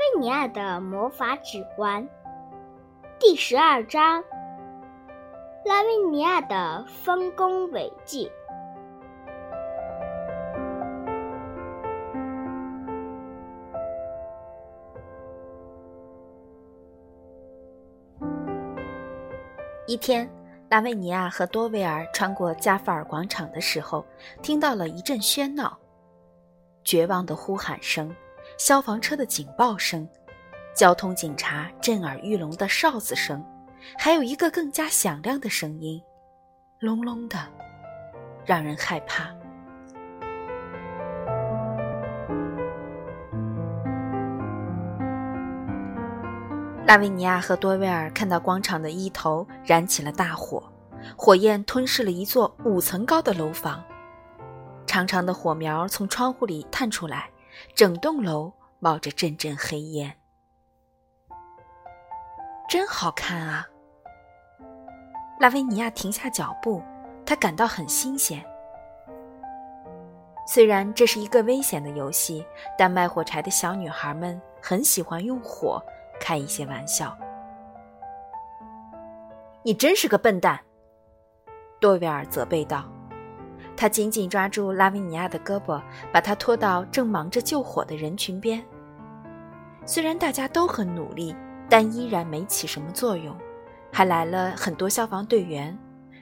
[0.00, 2.08] 维尼亚的魔法指环
[3.18, 4.24] 第十二章：
[5.66, 8.32] 拉维尼亚的丰功伟绩。
[19.86, 20.26] 一天，
[20.70, 24.02] 拉维尼亚和多维尔穿过加法尔广场的时候，
[24.40, 25.78] 听到了一阵喧闹，
[26.84, 28.10] 绝望的呼喊声，
[28.60, 30.06] 消防车的警报声，
[30.76, 33.42] 交通警察震耳欲聋的哨子声，
[33.96, 35.98] 还有一个更加响亮的声音，
[36.78, 37.38] 隆隆的，
[38.44, 39.30] 让人害怕。
[46.84, 50.62] 拉维尼亚和多维尔看到广场的一头燃起了大火，
[51.16, 53.82] 火焰吞噬了一座五层高的楼房，
[54.86, 57.29] 长长的火苗从窗户里探出来，
[57.74, 60.16] 整栋楼冒着阵阵黑烟。
[62.68, 63.66] 真好看啊！
[65.38, 66.82] 拉维尼亚停下脚步，
[67.24, 68.44] 他感到很新鲜。
[70.46, 72.44] 虽然这是一个危险的游戏，
[72.76, 75.82] 但卖火柴的小女孩们很喜欢用火。
[76.22, 77.16] 开一些玩笑，
[79.62, 80.60] 你真是个笨蛋。”
[81.80, 82.84] 多维尔责备道。
[83.80, 85.80] 他紧紧抓住拉维尼亚的胳膊，
[86.12, 88.62] 把他拖到正忙着救火的人群边。
[89.86, 91.34] 虽然大家都很努力，
[91.66, 93.34] 但依然没起什么作用。
[93.90, 95.74] 还来了很多消防队员，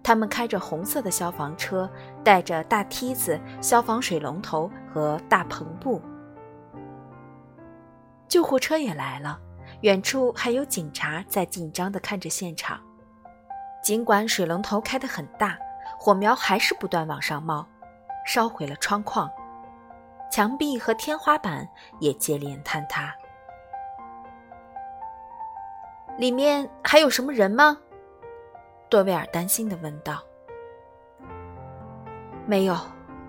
[0.00, 1.90] 他们开着红色的消防车，
[2.22, 6.00] 带着大梯子、消防水龙头和大篷布。
[8.28, 9.36] 救护车也来了。
[9.80, 12.78] 远处还有警察在紧张地看着现场，
[13.82, 15.58] 尽管水龙头开得很大，
[16.02, 17.68] 火苗还是不断往上冒，
[18.24, 19.30] 烧毁了窗框，
[20.32, 21.68] 墙壁和天花板
[21.98, 23.14] 也接连坍塌。
[26.16, 27.76] 里面还有什么人吗？
[28.88, 30.22] 多维尔担心地问道。
[32.46, 32.74] 没有，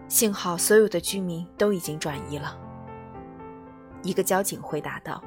[0.08, 2.58] 幸好所有的居民都已经转移了。
[4.02, 5.22] 一个交警回答道。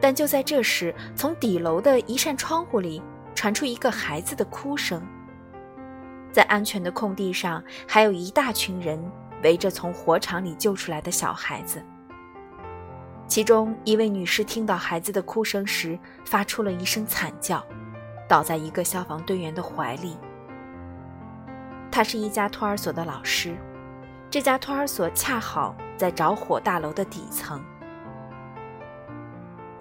[0.00, 3.00] 但就在这时，从底楼的一扇窗户里
[3.36, 5.00] 传出一个孩子的哭声。
[6.32, 9.02] 在安全的空地上，还有一大群人
[9.42, 11.82] 围着从火场里救出来的小孩子。
[13.26, 17.64] 其中一位女士听到孩子的哭声时，发出了一声惨叫，
[18.26, 20.16] 倒在一个消防队员的怀里。
[21.90, 23.56] 她是一家托儿所的老师，
[24.30, 27.62] 这家托儿所恰好在着火大楼的底层。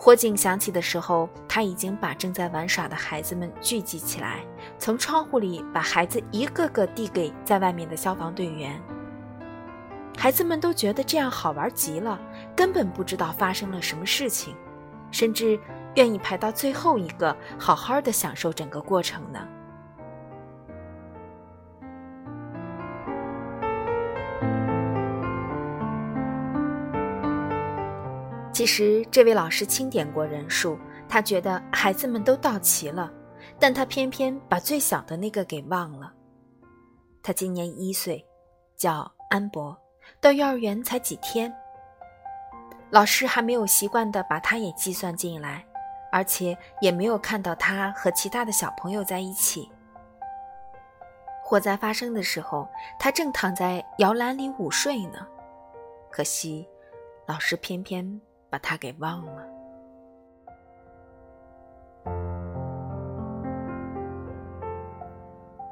[0.08, 4.40] 火警响起的时候，他已经把正在玩耍的孩子们聚集起来，
[4.80, 8.82] 从窗户里把孩子一个个递给在外面的消防队员。
[10.18, 12.18] 孩子们都觉得这样好玩极了，
[12.56, 14.56] 根本不知道发生了什么事情，
[15.12, 15.60] 甚至
[15.96, 19.46] 愿意排到最后一个，好好的享受整个过程呢。
[28.58, 33.14] 其实，这位老师清点过人数，他觉得孩子们都到齐了，
[33.60, 36.12] 但他偏偏把最小的那个给忘了。
[37.22, 38.26] 他今年一岁，
[38.76, 39.78] 叫安博，
[40.20, 41.56] 到幼儿园才几天。
[42.90, 45.64] 老师还没有习惯的把他也计算进来，
[46.12, 49.70] 而且也没有看到他和其他的小朋友在一起。
[51.44, 55.28] 火灾发生的时候，他正躺在摇篮里午睡呢，
[56.10, 56.68] 可惜，
[57.28, 58.20] 老师偏偏。
[58.58, 59.44] 把他给忘了。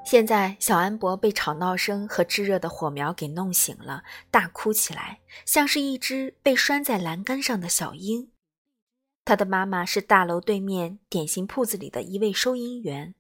[0.05, 8.29] 现在，小安博被吵闹声和炙热的火苗给弄醒了，大哭起来，像是一只被拴在栏杆上的小鹰。
[9.25, 13.15] 他的妈妈是大楼对面点心铺子里的一位收银员。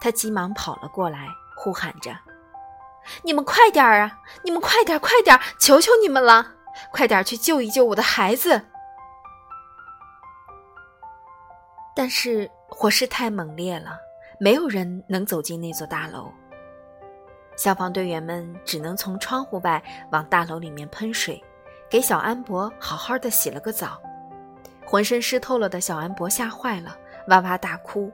[0.00, 2.16] 他急忙跑了过来，呼喊着
[3.24, 4.20] ：“你们快点儿啊！
[4.44, 6.58] 你们快点，快点，求求你们了！”
[6.92, 8.60] 快点去救一救我的孩子！
[11.94, 13.98] 但是火势太猛烈了，
[14.40, 16.32] 没有人能走进那座大楼。
[17.56, 21.42] 消防队员们只能从窗户外往大楼里面喷水，
[21.90, 24.00] 给小安博好好的洗了个澡。
[24.86, 26.96] 浑身湿透了的小安博吓坏了，
[27.28, 28.10] 哇哇大哭。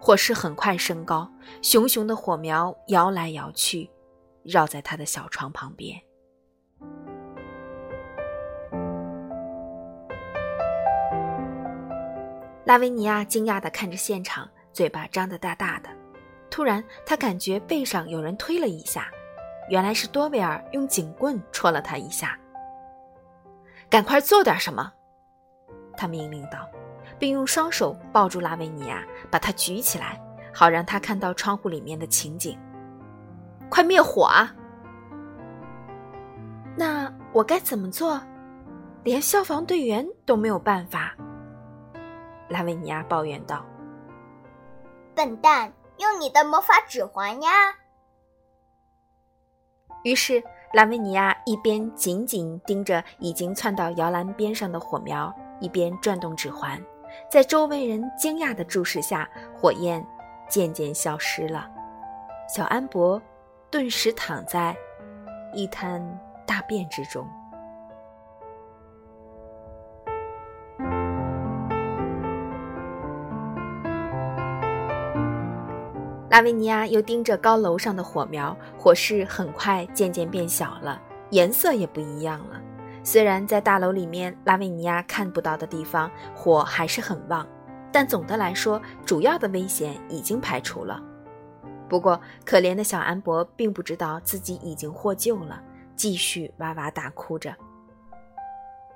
[0.00, 1.30] 火势很快升高，
[1.62, 3.88] 熊熊的火苗摇来摇去，
[4.42, 6.00] 绕在他的小床旁边。
[12.70, 15.90] 拉维尼亚惊讶地看着现场，嘴巴张得大大的。
[16.48, 19.08] 突然，他感觉背上有人推了一下，
[19.68, 22.38] 原来是多维尔用警棍戳了他一下。
[23.88, 24.92] 赶快做点什么！”
[25.98, 26.64] 他命令道，
[27.18, 30.22] 并用双手抱住拉维尼亚，把他举起来，
[30.54, 32.56] 好让他看到窗户里面的情景。
[33.68, 34.54] 快灭火啊！
[36.76, 38.22] 那我该怎么做？
[39.02, 41.16] 连消防队员都没有办法。
[42.50, 43.64] 拉维尼亚抱怨道
[45.16, 47.50] ：“笨蛋，用你的魔法指环呀！”
[50.02, 50.42] 于是，
[50.72, 56.82] 拉维尼亚一边紧紧盯着已经窜到摇篮边上的火苗，一边转动指环。
[57.30, 60.04] 在周围人惊讶的注视下，火焰
[60.48, 61.70] 渐渐消失了。
[62.52, 63.20] 小安博
[63.70, 64.76] 顿时躺在
[65.52, 66.02] 一滩
[66.46, 67.28] 大便之中。
[76.30, 82.60] 拉维尼亚又盯着高楼上的火苗，火势很快渐渐变小了，颜色也不一样了。
[83.02, 87.44] 虽然在大楼里面，拉维尼亚看不到的地方火还是很旺，
[87.90, 91.02] 但总的来说，主要的危险已经排除了。
[91.88, 95.60] 不过，可怜的小安博并不知道自己已经获救了，
[95.96, 97.52] 继续哇哇大哭着。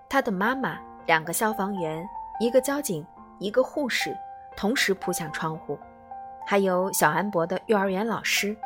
[0.09, 2.07] 他的妈妈、两个消防员、
[2.39, 3.05] 一个交警、
[3.41, 4.17] 一个护士
[4.57, 5.77] 同时扑向窗户。
[6.46, 8.56] 还有小安博的幼儿园老师，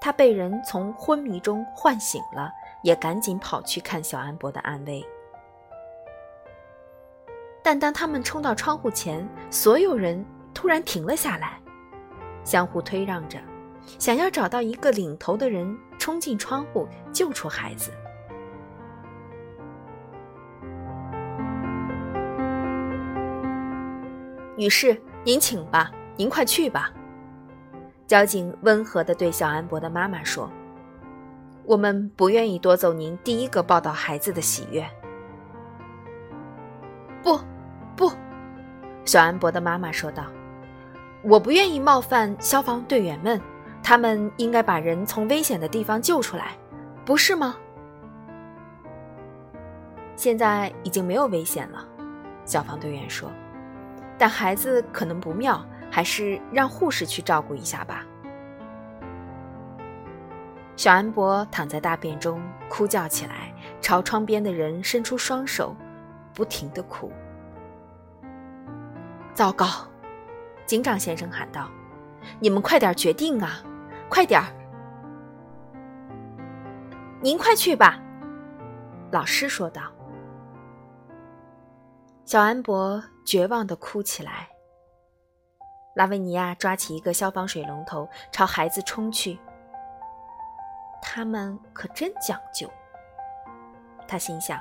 [0.00, 2.52] 他被人从昏迷中唤醒了，
[2.82, 5.04] 也赶紧跑去看小安博的安危。
[7.62, 11.60] 但当他们冲到窗户前，所有人突然停了下来，
[12.44, 13.38] 相互推让着，
[13.98, 17.92] 想要找到一个领头的人冲进窗户救出孩子。
[24.56, 26.92] 女士，您请吧，您快去吧。
[28.12, 30.50] 交警温和地对小安博的妈妈说
[31.64, 34.86] ：“我们不愿意夺走您第一个抱到孩子的喜悦。”
[37.24, 37.40] 不，
[37.96, 38.12] 不，
[39.06, 40.24] 小安博的妈妈说道
[41.24, 43.40] ：“我不愿意冒犯消防队员们，
[43.82, 46.48] 他们应该把人从危险的地方救出来，
[47.06, 47.56] 不是吗？”
[50.16, 51.82] 现在已经没有危险了，
[52.44, 53.30] 消防队员说
[54.18, 58.02] ：“但孩子可能不妙。”还是让护士去照顾一下吧。
[60.74, 63.52] 小安博躺在大便中哭叫起来，
[63.82, 65.76] 朝窗边的人伸出双手，
[66.32, 67.12] 不停的哭。
[69.34, 69.66] 糟糕！
[70.64, 71.68] 警长先生喊道
[72.40, 73.62] ：“你们快点决定啊，
[74.08, 74.46] 快点儿！”
[77.20, 78.00] 您快去吧，
[79.10, 79.82] 老师说道。
[82.24, 84.48] 小安博绝望的哭起来。
[85.94, 89.38] 拉维尼亚抓起一个消防水龙头，朝孩子冲去。
[91.00, 92.70] 他们可真讲究，
[94.06, 94.60] 他心想。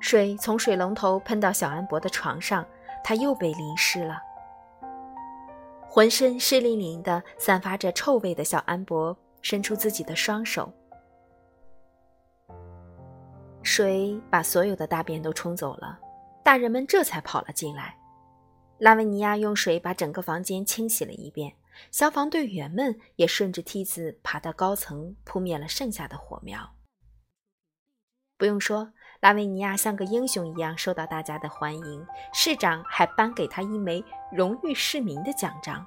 [0.00, 2.66] 水从水龙头喷到小安博的床上，
[3.02, 4.20] 他又被淋湿了。
[5.88, 10.72] 浑身湿淋淋的、散发着臭味的小安博伸出自己的双手，
[13.62, 15.98] 水把所有的大便都冲走了。
[16.42, 17.96] 大人们这才跑了进来。
[18.78, 21.54] 拉维尼亚用水把整个房间清洗了一遍，
[21.90, 26.74] 消防队员们也顺着梯子爬到高层，扑灭了剩下的火苗。
[28.36, 35.86] 不用说，拉维尼亚像个英雄一样受到大家的欢迎，市长还颁给他一枚荣誉市民的奖章。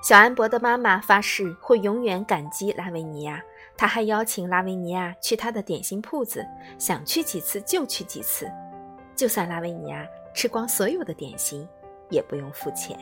[0.00, 3.42] 小安博的妈妈发誓会永远感激拉维尼亚。
[3.76, 6.46] 她还邀请拉维尼亚去她的点心铺子，
[6.78, 8.50] 想去几次就去几次，
[9.16, 11.68] 就算拉维尼亚吃光所有的点心，
[12.10, 12.98] 也不用付钱。